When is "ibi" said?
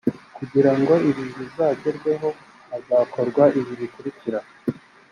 1.09-1.23, 3.59-3.71